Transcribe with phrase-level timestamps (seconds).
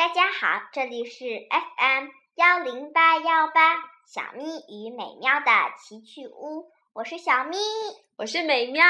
[0.00, 2.06] 大家好，这里是 FM
[2.36, 7.58] 幺零八幺八小咪与美妙的奇趣屋，我是小咪，
[8.16, 8.82] 我是美妙，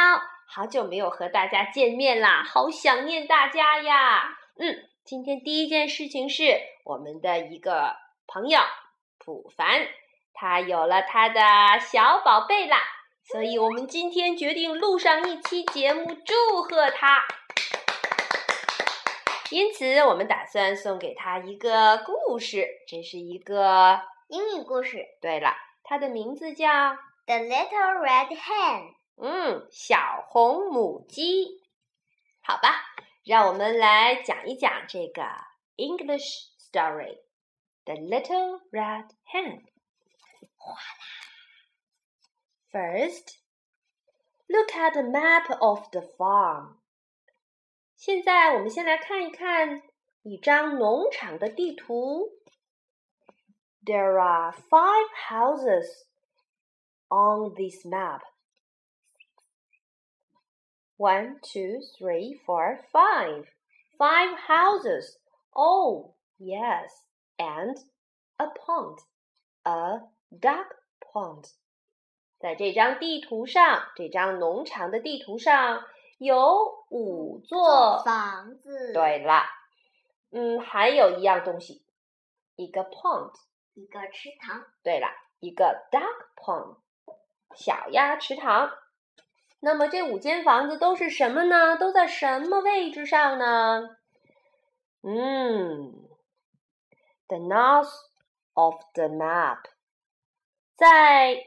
[0.46, 4.38] 好久没有和大家见面啦，好想念大家呀。
[4.56, 7.96] 嗯，今天第一件事情是我们的一个
[8.28, 8.60] 朋友
[9.18, 9.88] 普凡，
[10.32, 11.40] 他有了他的
[11.80, 12.78] 小宝贝啦，
[13.24, 17.24] 所以我们今天决定录上一期节目祝贺他。
[19.50, 25.04] 因此，我们打算送给他一个故事，这是一个英语故事。
[25.20, 26.68] 对了，它的名字叫
[27.26, 28.82] 《The Little Red Hen》。
[29.16, 31.60] 嗯，小红母鸡。
[32.42, 32.80] 好吧，
[33.24, 35.22] 让我们来讲一讲这个
[35.76, 37.18] English story，
[37.84, 39.60] 《The Little Red Hen》。
[40.56, 41.04] 哗啦
[42.72, 43.36] ！First,
[44.46, 46.79] look at the map of the farm.
[47.99, 49.81] 现在我们先来看一看
[50.23, 52.29] 一张农场的地图。
[53.83, 55.85] There are five houses
[57.09, 58.21] on this map.
[60.97, 63.45] One, two, three, four, five.
[63.97, 65.17] Five houses.
[65.51, 66.91] Oh, yes.
[67.37, 67.77] And
[68.37, 68.99] a pond.
[69.63, 70.67] A duck
[70.99, 71.51] pond.
[72.39, 75.85] 在这张地图上，这张农场的地图上。
[76.20, 78.92] 有五座房子。
[78.92, 79.42] 对了，
[80.30, 81.82] 嗯，还有一样东西，
[82.56, 83.32] 一个 pond，
[83.72, 84.66] 一个池塘。
[84.82, 85.06] 对了，
[85.40, 86.76] 一个 duck pond，
[87.54, 88.70] 小鸭池塘。
[89.60, 91.78] 那么这五间房子都是什么呢？
[91.78, 93.96] 都在什么位置上呢？
[95.00, 96.06] 嗯
[97.28, 97.94] ，the north
[98.52, 99.62] of the map，
[100.76, 101.46] 在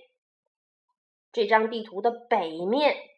[1.32, 3.13] 这张地图的北面。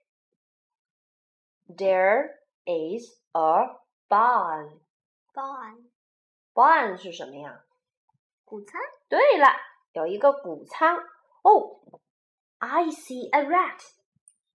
[1.69, 3.77] There is a
[4.09, 4.81] barn.
[5.33, 5.91] Barn.
[6.53, 7.65] Barn 是什么呀？
[8.45, 8.81] 谷仓。
[9.09, 9.47] 对了，
[9.93, 10.97] 有一个谷仓。
[11.43, 11.81] 哦，
[12.59, 13.81] I see a rat.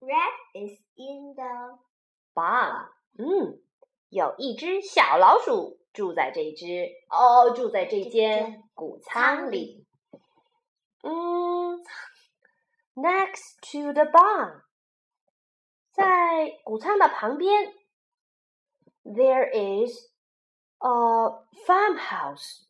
[0.01, 1.79] Rat is in the
[2.35, 2.89] barn.
[3.19, 3.63] 嗯，
[4.09, 9.87] 有一只小老鼠住在这只哦，住在这间谷仓里。
[11.03, 11.79] 嗯，
[12.95, 14.63] Next to the barn.
[15.97, 17.75] 在谷仓的旁边，
[19.05, 20.11] there is
[20.79, 20.89] a
[21.67, 22.63] farmhouse，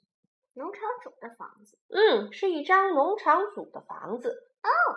[0.54, 1.78] 农场主的房子。
[1.88, 4.50] 嗯，是一张农场主的房子。
[4.62, 4.96] Oh,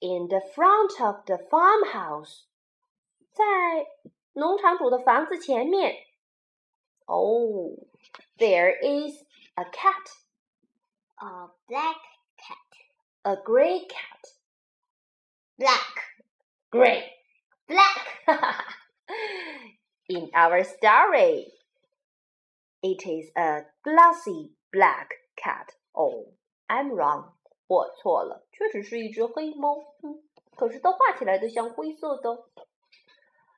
[0.00, 2.44] in the front of the farmhouse，
[3.32, 3.86] 在
[4.32, 6.06] 农场主的房子前面。
[7.06, 7.78] Oh,
[8.38, 9.24] there is
[9.54, 10.08] a cat,
[11.16, 12.00] a black
[12.36, 12.56] cat,
[13.22, 14.34] a gray cat,
[15.56, 16.14] black,
[16.70, 17.15] gray
[17.66, 18.26] black.
[20.08, 21.52] In our story,
[22.82, 25.74] it is a glossy black cat.
[25.92, 26.34] Oh,
[26.68, 27.32] I'm wrong.
[27.66, 29.76] 我错了，确实是一只黑猫。
[30.02, 30.22] 嗯，
[30.56, 32.50] 可是它画起来的像灰色的。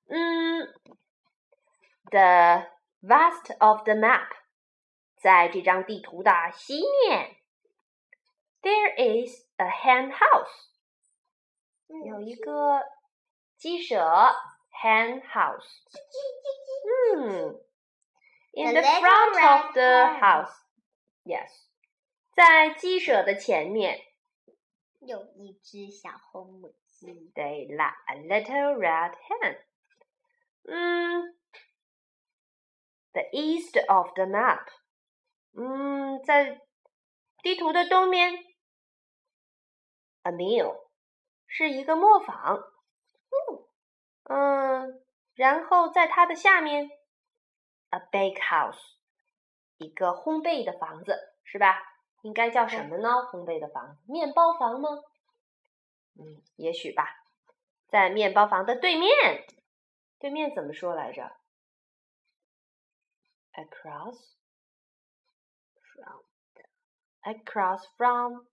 [0.06, 0.66] 嗯，
[2.10, 2.68] the
[3.00, 4.28] west of the map，
[5.16, 7.36] 在这张地图的西面，
[8.62, 8.94] there
[9.26, 10.68] is a hen house，
[12.06, 12.82] 有一个
[13.58, 14.00] 鸡舍
[14.70, 15.82] hen house。
[17.16, 17.60] 嗯，
[18.52, 21.50] in the front of the house。Yes，
[22.34, 23.98] 在鸡舍的前面
[25.00, 27.32] 有一只小红母鸡。
[27.34, 29.58] 对啦，a little red hen。
[30.66, 31.34] 嗯，
[33.12, 34.66] the east of the map。
[35.56, 36.60] 嗯，在
[37.42, 38.34] 地图的东面，
[40.22, 40.88] a mill
[41.46, 42.62] 是一个磨坊。
[44.23, 45.01] 嗯，
[45.35, 46.89] 然后在它的下面
[47.89, 48.95] ，a bakehouse，
[49.77, 51.81] 一个烘焙的房子，是吧？
[52.21, 53.09] 应该叫什么呢？
[53.31, 54.89] 烘焙的房子，面包房吗？
[56.19, 57.23] 嗯，也许吧。
[57.87, 59.47] 在面包房的对面，
[60.19, 61.37] 对面怎么说来着
[63.53, 64.35] ？Across
[65.95, 66.23] from
[67.23, 68.45] across from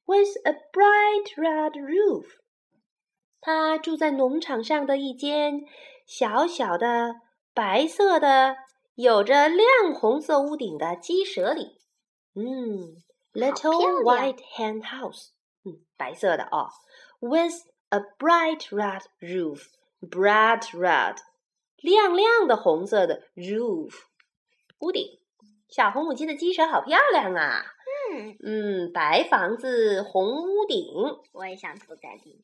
[0.06, 2.26] with a bright red roof.
[3.40, 5.64] 它住在农场上的一间
[6.06, 7.16] 小小的
[7.52, 8.56] 白色的、
[8.94, 11.78] 有着亮红色屋顶的鸡舍里。
[12.34, 13.02] 嗯，
[13.32, 15.28] Little White Hen House，
[15.64, 16.68] 嗯，白色的哦，
[17.20, 17.54] with
[17.90, 21.18] a bright red roof，bright red，
[21.76, 23.92] 亮亮的红色的 roof，
[24.80, 25.17] 屋顶。
[25.69, 27.63] 小红母鸡的鸡舍好漂亮啊！
[28.11, 30.83] 嗯嗯，白房子，红屋顶。
[31.31, 32.33] 我也想住在里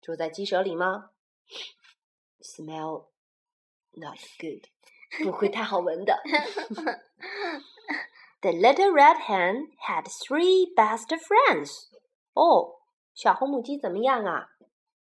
[0.00, 1.10] 住在鸡舍里吗
[2.40, 3.06] ？Smell
[3.92, 4.64] not good，
[5.24, 6.20] 不会太好闻的。
[8.40, 11.88] The little red hen had three best friends。
[12.34, 12.80] 哦，
[13.14, 14.50] 小红母鸡怎么样啊？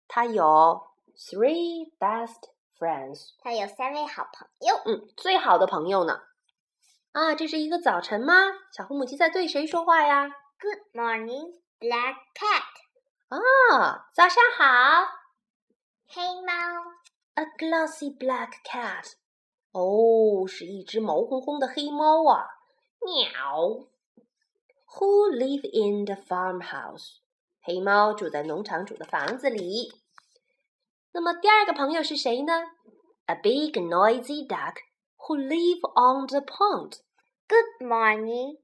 [0.08, 3.34] 它有 three best friends。
[3.40, 4.76] 它有三位好朋友。
[4.86, 6.22] 嗯，最好的朋友呢？
[7.13, 8.35] 啊，这是一个早晨吗？
[8.73, 10.29] 小红母鸡在对谁说话呀？
[10.61, 12.63] Good morning, black cat。
[13.29, 15.09] 啊，早上好，
[16.07, 16.53] 黑猫。
[17.35, 19.15] A glossy black cat。
[19.73, 22.47] 哦，是一只毛烘烘的黑猫啊。
[23.01, 23.87] 喵。
[24.97, 27.17] Who live in the farmhouse？
[27.63, 29.93] 黑猫住在农场主的房子里。
[31.13, 32.53] 那么第二个朋友是谁呢？
[33.27, 37.01] A big noisy duck。who live on the pond.
[37.49, 38.59] Good morning,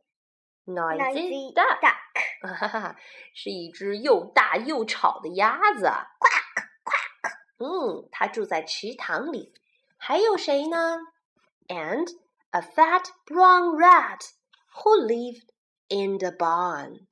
[0.66, 1.80] noisy duck.
[1.80, 2.56] duck.
[2.56, 2.96] 哈哈，
[3.34, 5.86] 是一只又大又吵的鸭子。
[5.86, 7.32] Quack quack。
[7.58, 9.54] 嗯，它住在池塘里。
[9.96, 10.98] 还有谁呢？
[11.68, 12.06] And
[12.50, 14.32] a fat brown rat
[14.76, 15.48] who lived
[15.88, 17.06] in the barn.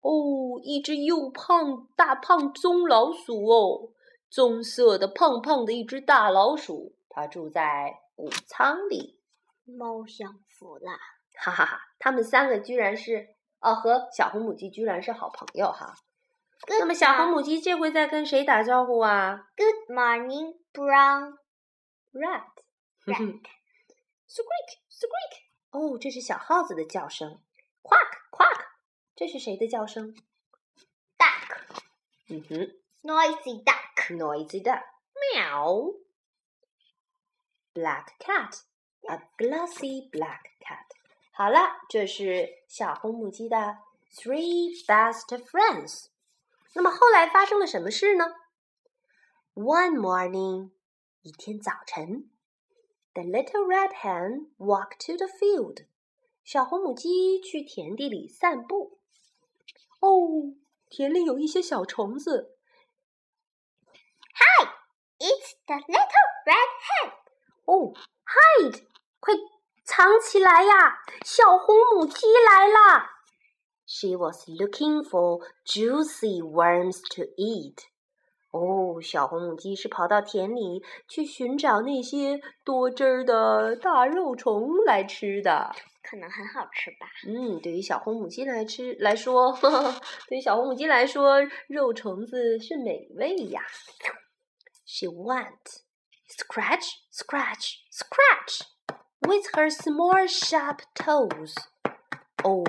[0.00, 3.90] 哦，一只又胖大胖棕老鼠哦，
[4.30, 9.15] 棕色的胖胖的一只大老鼠，它住在谷仓里，
[9.67, 10.91] 猫享福了，
[11.39, 11.81] 哈哈哈！
[11.99, 15.93] 他们三个居然是哦，和小红母鸡居然是好朋友哈。
[16.67, 21.37] 那么小红母鸡这回在跟谁打招呼啊？Good morning, brown
[22.13, 22.47] rat.
[23.05, 23.41] Rat.
[24.27, 25.41] Squeak, squeak.
[25.71, 27.41] 哦，这是小耗子的叫声。
[27.83, 28.65] Quack, quack.
[29.15, 30.13] 这是谁的叫声
[31.17, 31.81] ？Duck.
[32.29, 32.55] 嗯哼
[33.03, 34.15] ，Noisy duck.
[34.17, 34.83] Noisy duck.
[35.33, 35.93] 喵。
[37.73, 38.61] Black cat,
[39.08, 40.86] a glossy black cat。
[41.32, 43.78] 好了，这是小红母鸡的
[44.14, 46.06] three best friends。
[46.74, 48.34] 那么后来发生了什么事呢？
[49.54, 50.70] One morning，
[51.22, 52.30] 一天早晨，
[53.12, 55.86] the little red hen walked to the field。
[56.44, 58.98] 小红母鸡去田地里散步。
[60.00, 60.54] 哦，
[60.88, 62.56] 田里有一些小虫子。
[64.34, 64.66] Hi,
[65.18, 67.12] it's the little red hen.
[67.66, 68.82] 哦，hide，
[69.27, 69.33] 快
[69.83, 70.99] 藏起来呀！
[71.25, 73.09] 小红母鸡来了。
[73.85, 77.79] She was looking for juicy worms to eat。
[78.51, 85.75] 哦，小红母鸡是跑到田里去寻找那些多汁儿的大肉虫来吃的。
[86.01, 87.07] 可能很好吃吧？
[87.27, 89.51] 嗯，对于小红母鸡来吃来说，
[90.29, 93.61] 对于小红母鸡来说，肉虫子是美味呀。
[94.85, 95.81] She went.
[96.29, 98.61] Scratch, scratch, scratch
[99.20, 101.54] with her small sharp toes.
[102.42, 102.64] 哦，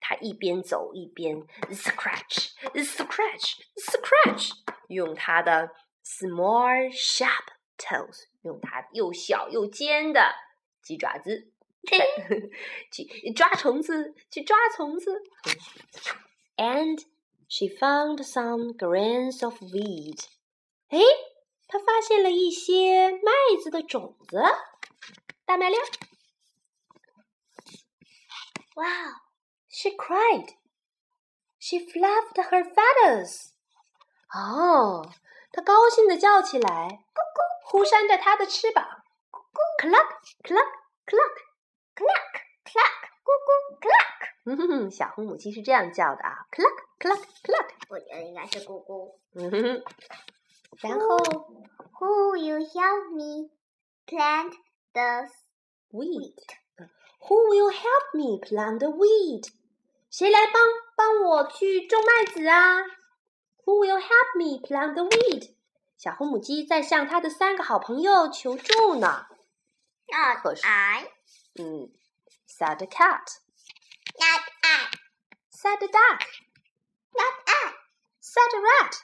[0.00, 4.50] 她一边走一边 scratch, scratch, scratch，
[4.88, 5.70] 用她的
[6.04, 7.46] small sharp
[7.78, 10.34] toes，用它又小又尖的
[10.82, 11.50] 鸡爪子
[12.90, 15.22] 去抓虫子，去抓虫子。
[16.56, 17.04] And
[17.48, 20.26] she found some grains of wheat.
[20.88, 20.98] 哎。
[21.68, 23.32] 他发现了一些麦
[23.64, 24.42] 子的种子，
[25.46, 25.76] 大麦粒。
[28.74, 29.12] Wow!
[29.68, 30.54] She cried.
[31.58, 33.50] She flapped her feathers.
[34.34, 35.12] 哦，
[35.52, 38.84] 她高兴的叫起来，咕咕，呼扇着她的翅膀，
[39.30, 40.72] 咕咕，cluck cluck
[41.06, 41.36] cluck
[41.94, 44.30] cluck cluck，咕咕 cluck。
[44.44, 47.70] 嗯哼，小红母鸡是这样叫的啊，cluck cluck cluck。
[47.90, 49.18] 我觉得应该是咕咕。
[49.34, 49.84] 嗯哼。
[50.80, 51.16] 然后，
[52.00, 53.50] Who will help me
[54.06, 54.54] plant
[54.96, 55.28] the
[55.90, 56.56] wheat?
[57.28, 59.48] Who will help me plant the wheat?
[60.10, 60.62] 谁来帮
[60.96, 62.82] 帮我去种麦子啊？
[63.64, 65.54] Who will help me plant the wheat?
[65.96, 69.26] 小红母鸡在向它的三个好朋友求助呢。
[70.08, 71.08] Not I.
[71.54, 71.92] 嗯，
[72.48, 73.38] said the cat.
[74.18, 74.90] Not I.
[75.50, 76.26] Said the duck.
[77.12, 77.74] Not I.
[78.20, 78.96] Said the rat.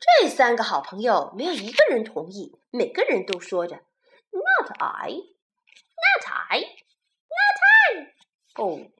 [0.00, 3.80] 这三个好朋友没有一个人同意，每个人都说着
[4.30, 5.20] “Not I,
[6.02, 8.62] Not I, Not I”。
[8.62, 8.90] 哦，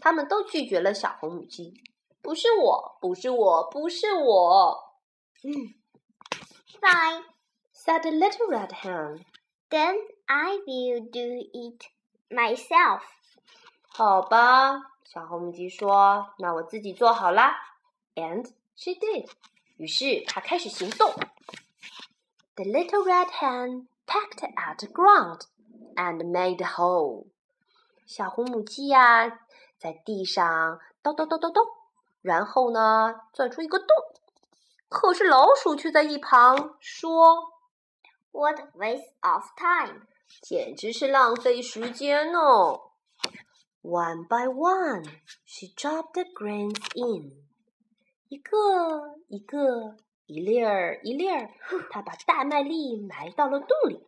[0.00, 1.82] 他们都拒绝了小红母鸡。
[2.22, 4.98] 不是我，不是我，不是我。
[5.42, 5.74] 嗯，
[6.80, 7.24] Fine.
[7.72, 9.24] said the little red hen.
[9.70, 11.84] Then I will do it
[12.28, 13.02] myself.
[13.88, 17.56] 好吧，小红母鸡说：“那我自己做好啦。”
[18.16, 19.30] And she did.
[19.76, 21.12] 于是她开始行动。
[22.54, 25.42] The little red hen pecked at the ground
[25.95, 27.27] And made a hole.
[28.05, 29.39] 小红母鸡呀，
[29.77, 30.45] 在地上
[31.01, 31.61] 叨叨叨叨叨，
[32.21, 33.87] 然后呢，钻出一个洞。
[34.89, 37.53] 可是老鼠却在一旁说
[38.31, 40.01] What waste of time!
[40.41, 42.91] 简直是浪费时间哦。
[43.81, 45.05] One by one,
[45.45, 47.31] she dropped the grains in.
[48.29, 49.95] 一个一个，
[50.25, 51.49] 一粒儿一粒儿，
[51.89, 54.05] 她把大麦粒埋到了洞里。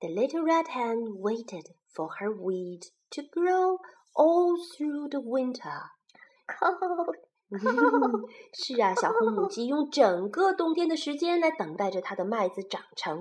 [0.00, 3.78] The little red hen waited for her weed to grow
[4.14, 5.80] all through the winter.
[6.46, 7.16] Cold.
[8.52, 13.20] 是啊，小红母鸡 用整个冬天的时间来等待着它的麦子长成。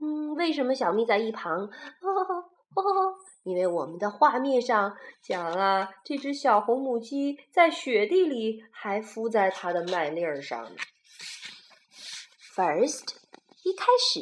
[0.00, 1.52] 嗯，为什么小咪在一旁？
[1.52, 1.68] 哦
[2.76, 10.70] 哦，因为我们的画面上讲啊，这只小红母鸡在雪地里还敷在它的麦粒儿上。
[12.54, 13.16] First，
[13.64, 14.20] 一开始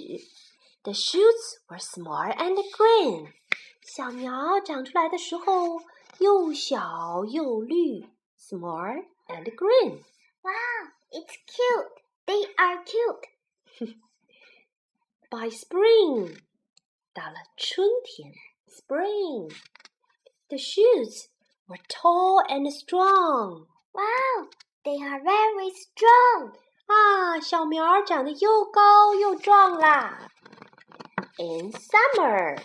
[0.84, 3.34] ，the shoots were small and green。
[3.82, 5.82] 小苗长出来的时候
[6.20, 10.03] 又小又绿，small and green。
[10.41, 11.91] Wow, it's cute.
[12.25, 13.29] They are cute.
[15.29, 16.39] By spring，
[17.13, 18.34] 到了春天，
[18.67, 21.27] spring，the shoots
[21.67, 23.67] were tall and strong。
[23.94, 24.50] Wow,
[24.84, 26.53] they are very strong.
[26.88, 30.29] 啊，小苗儿长得又高又壮啦。
[31.38, 32.58] In summer，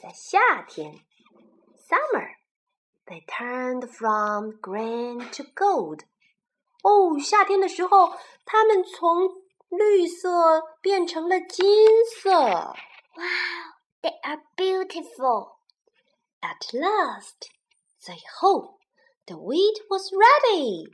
[0.00, 1.00] 在夏天，
[1.88, 6.00] summer，they turned from green to gold。
[6.82, 8.12] 哦，夏天的时候，
[8.44, 11.64] 它们从绿色变成了金
[12.20, 12.30] 色。
[12.32, 12.74] Wow,
[14.02, 15.56] they are beautiful.
[16.40, 17.50] At last，
[18.00, 18.80] 最后，
[19.26, 20.92] the wheat was ready。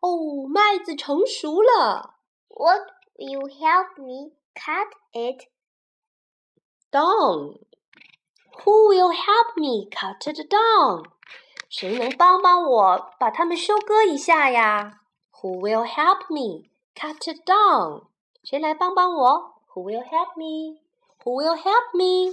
[0.00, 2.18] 哦，麦子成熟了。
[2.48, 2.82] What
[3.16, 5.48] will you help me cut it?
[6.90, 7.58] Down.
[8.64, 11.04] Who will help me cut it down?
[11.68, 15.00] 谁能帮帮我把它们收割一下呀？
[15.32, 18.06] Who will help me cut it down?
[18.44, 19.60] 谁来帮帮我？
[19.74, 20.80] Who will help me?
[21.24, 22.32] Who will help me?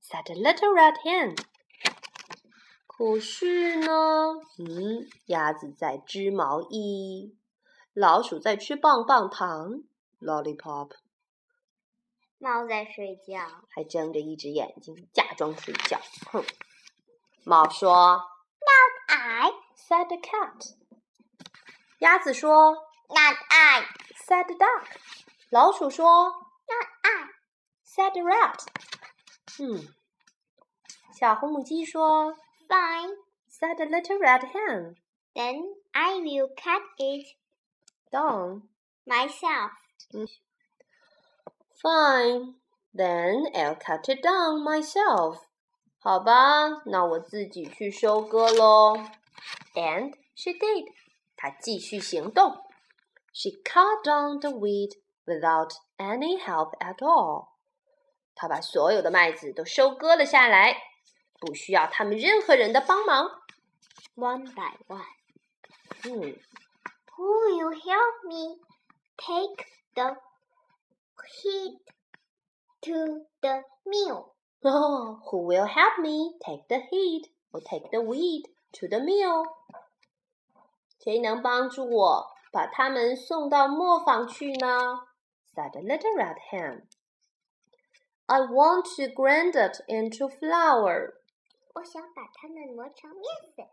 [0.00, 1.36] said the little red hen.
[2.86, 7.34] 可是呢，嗯，鸭子在织毛衣，
[7.92, 9.82] 老鼠在吃棒棒糖，
[10.20, 10.90] lollipop。
[12.39, 13.39] 猫在睡觉。
[13.69, 15.99] 还睁着一只眼睛，假装睡觉。
[16.31, 16.43] 哼！
[17.43, 18.21] 猫说
[18.59, 20.73] ：“Not I,：“said the cat。”
[21.99, 22.73] 鸭子说
[23.09, 24.85] not I,：“said the duck。”
[25.51, 26.29] 老鼠说
[26.67, 28.65] not I.：“said the rat。”
[29.59, 29.93] 嗯，
[31.13, 34.95] 小红母鸡说 Fine.：“said the little red hen。
[35.33, 37.35] Then I will cut it
[38.11, 38.69] ”Down.
[39.05, 39.71] myself.
[41.80, 42.54] Fine.
[42.94, 45.40] Then I'll cut it down myself.
[45.98, 48.96] 好吧，那我自己去收割喽。
[49.74, 50.86] And she did.
[51.36, 52.62] 她继续行动。
[53.32, 54.92] She cut down the wheat
[55.26, 57.48] without any help at all.
[58.34, 60.76] 她把所有的麦子都收割了下来，
[61.40, 63.42] 不需要他们任何人的帮忙。
[64.14, 65.04] One by one.
[66.04, 66.38] 嗯
[67.16, 68.58] Who will help me
[69.16, 70.16] take the
[71.42, 71.78] heat
[72.82, 74.34] to the mill?
[74.62, 78.98] 哦、w h o will help me take the heat or take the wheat to the
[78.98, 79.44] mill？
[80.98, 85.06] 谁能帮助我把它们送到磨坊去呢？
[85.54, 86.86] said the little red hen.
[88.26, 91.14] I want to grind it into flour.
[91.74, 93.22] 我想把它们磨成面
[93.54, 93.66] 粉。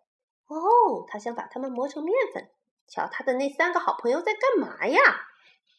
[0.48, 2.52] 哦，他想把它们磨成面粉。
[2.88, 5.00] 瞧，他的那三个好朋友在干嘛呀？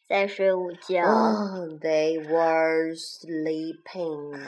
[0.08, 1.02] 在睡午觉。
[1.02, 4.46] Oh, they were sleeping.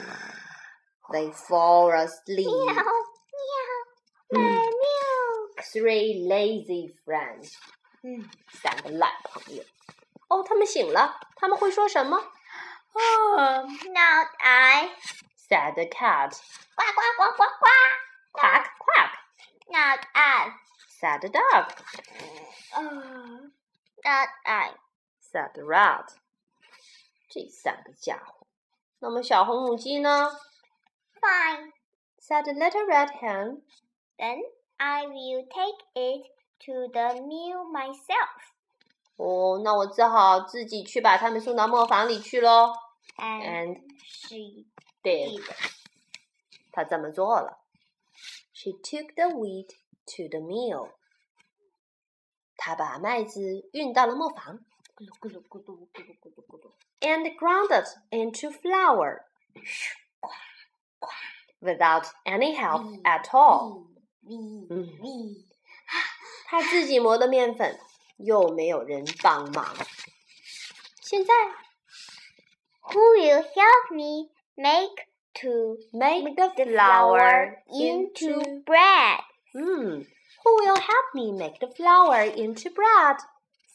[1.11, 2.45] They fall asleep.
[2.45, 2.83] 喵喵，
[4.31, 5.63] my milk。
[5.71, 7.53] Three lazy friends.
[8.03, 9.63] 嗯三个懒朋友。
[10.27, 14.89] 哦，他们醒了，他们会说什么哦，Not I。
[15.49, 16.31] ？said the cat.
[16.75, 17.65] 呱呱呱呱呱。
[18.33, 19.11] Quack quack.
[19.69, 20.53] Not I。
[20.99, 21.69] said the dog.
[22.77, 23.51] 嗯，
[24.03, 24.73] Not I。
[25.29, 26.09] said the rat.
[27.29, 28.47] 这三个家伙。
[28.99, 30.31] 那么小红母鸡呢
[31.21, 31.71] Fine。
[32.19, 33.61] ？said the little red hen.
[34.17, 34.41] Then
[34.77, 36.27] I will take it
[36.65, 38.53] to the mill myself.
[39.17, 42.73] 哦，那我只好自己去把它们送到磨坊里去喽。
[43.17, 44.65] And And she
[45.03, 45.39] did.
[45.39, 45.55] did.
[46.71, 47.59] 她这么做了。
[48.53, 49.69] She took the wheat
[50.07, 50.91] to the mill.
[52.57, 54.59] 她把麦子运到了磨坊
[54.99, 56.71] 咕噜咕噜咕噜咕噜咕噜咕噜。
[57.01, 59.21] and ground it into flour
[59.55, 60.29] 咻呱
[60.99, 61.09] 呱
[61.61, 63.01] without any help Mm.
[63.03, 63.87] at all.
[64.21, 64.35] ，v
[64.69, 65.45] 嗯 v。
[66.47, 67.77] 她自己磨的面粉，
[68.17, 69.75] 又没有人帮忙。
[71.01, 71.33] 现在
[72.81, 75.07] Who will help me make
[75.41, 79.19] to make the the flour flour into into bread?
[79.53, 80.05] Hmm.
[80.43, 83.17] Who will help me make the flour into bread?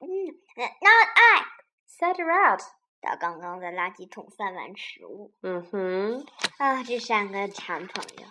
[0.00, 0.06] 嗯，
[0.56, 1.44] Not I。
[1.88, 2.62] said the rat.
[3.00, 5.32] 他刚刚在垃圾桶翻完食物。
[5.42, 6.26] 嗯哼，
[6.58, 8.26] 啊，这三个馋朋友。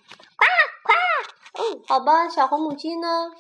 [1.88, 3.32] 好吧，小红母鸡呢？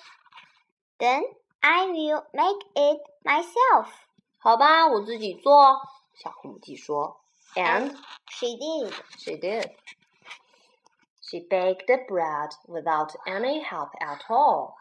[0.98, 1.24] Then
[1.60, 3.88] I will make it myself.
[4.38, 5.82] 好吧，我自己做。
[6.14, 7.22] 小红母鸡说。
[7.56, 7.96] And
[8.30, 8.94] she did.
[9.18, 9.72] She did.
[11.22, 14.76] She baked the bread without any help at all.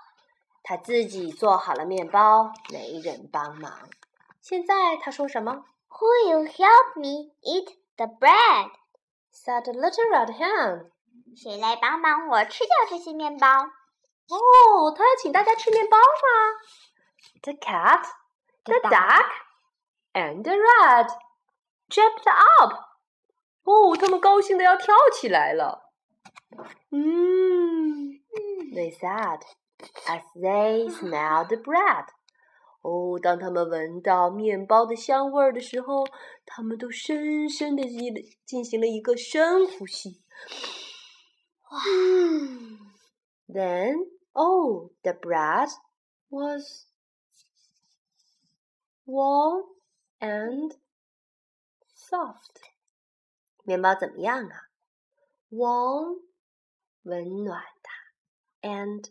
[0.63, 3.89] 她自己做好了面包，没人帮忙。
[4.41, 10.91] 现在他说什么 Who will help me eat the bread?？said little red hen.
[11.35, 16.03] 谁来帮忙我吃掉这些面包哦，他要请大家吃面包吗
[17.41, 18.03] ？The cat,
[18.63, 18.91] the The duck.
[18.91, 19.25] duck,
[20.13, 21.09] and the rat
[21.89, 22.73] jumped up.
[23.63, 25.91] 哦，他们高兴的要跳起来了。
[26.91, 28.19] 嗯。
[28.73, 29.41] they said
[30.06, 32.06] as they smelled the bread.
[32.82, 36.06] 哦，当他们闻到面包的香味儿的时候，
[36.44, 40.22] 他们都深深的进进行了一个深呼吸。
[41.70, 42.78] 嗯，
[43.48, 45.70] Then, oh, the bread
[46.28, 46.86] was
[49.06, 49.64] warm
[50.20, 50.76] and
[51.96, 52.60] soft.
[53.64, 54.68] 面包怎么样啊？
[55.50, 56.20] Warm，
[57.04, 59.10] 温暖的，and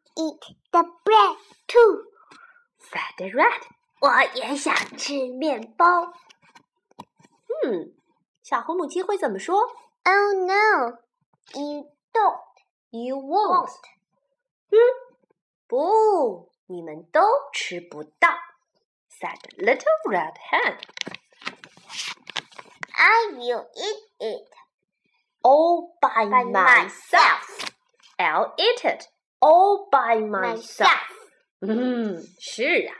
[0.16, 2.04] eat the bread too.
[2.78, 3.62] said the rat，
[4.00, 6.12] 我也想吃面包。
[7.64, 7.94] 嗯，
[8.42, 9.58] 小红母鸡会怎么说
[10.04, 10.98] Oh no,
[11.54, 12.40] you don't.
[12.90, 13.66] ？You won't。
[13.66, 13.80] won't.
[14.70, 14.78] 嗯，
[15.66, 17.20] 不，你们都
[17.52, 18.28] 吃不到。
[19.08, 20.78] said the little red hen。
[22.98, 24.48] I will eat it
[25.42, 27.70] all by, by myself.
[28.18, 29.08] I'll eat it
[29.41, 30.87] All by myself.
[31.59, 32.95] 嗯，是啊，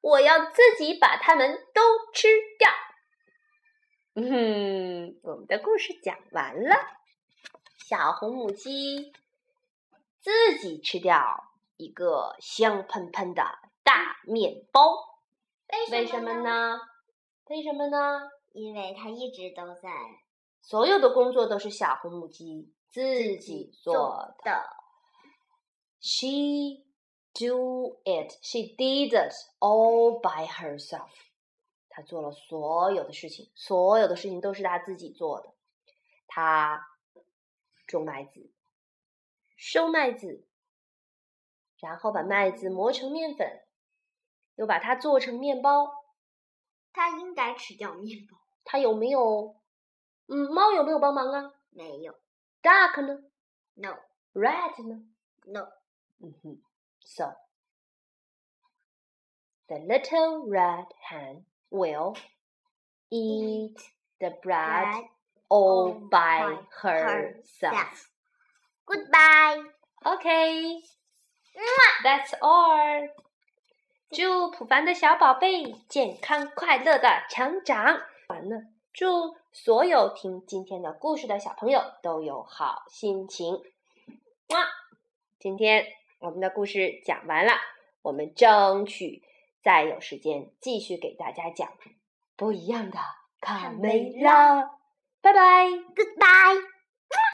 [0.00, 1.80] 我要自己把它们都
[2.12, 2.28] 吃
[2.58, 2.68] 掉。
[4.14, 6.76] 嗯，我们的故事讲完了。
[7.78, 9.12] 小红母鸡
[10.20, 13.42] 自己吃掉一个香喷喷的
[13.82, 14.96] 大面包，
[15.90, 16.32] 为什么？
[16.42, 16.80] 呢？
[17.46, 18.30] 为什么呢？
[18.52, 19.90] 因为它一直都在
[20.60, 24.81] 所有的工作都是小红母鸡自己做的。
[26.02, 26.04] 的。
[26.04, 26.84] She
[27.32, 28.36] do it.
[28.42, 31.10] She did it all by herself.
[31.88, 35.54] 她做了所有的事情，所有的事情都是她自己做的。
[36.26, 36.84] 她
[37.86, 38.50] 种麦子，
[39.56, 40.46] 收麦子，
[41.78, 43.62] 然后把麦子磨成面粉，
[44.56, 45.92] 又把它做成面包。
[46.92, 48.38] 她应该吃掉面包。
[48.64, 49.56] 她有没有？
[50.26, 52.14] 嗯，猫有没有帮忙啊没有
[52.62, 53.22] ？Duck 呢
[53.74, 55.04] ，no？Rat 呢
[55.44, 55.68] ？no。
[56.21, 56.57] 嗯哼，
[57.01, 57.35] So
[59.67, 62.15] the little red hen will
[63.09, 63.77] eat
[64.19, 65.09] the bread Bread
[65.49, 68.09] all all by by herself.
[68.85, 69.71] Goodbye，
[70.03, 70.81] Okay,
[72.03, 73.09] that's all.
[74.09, 78.01] 祝普凡的小宝贝健康快乐的成长。
[78.29, 83.55] 完了，祝所有听今天的故事的小朋友都有好心情。
[84.49, 84.67] 哇，
[85.39, 85.85] 今天
[86.22, 87.52] 我们的故事讲完了，
[88.02, 89.22] 我们争取
[89.62, 91.68] 再有时间继续给大家讲
[92.36, 92.98] 不一样的
[93.40, 94.62] 卡梅拉。
[95.20, 96.71] 拜拜，Goodbye。